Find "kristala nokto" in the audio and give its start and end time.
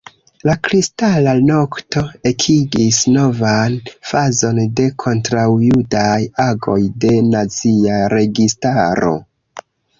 0.67-2.01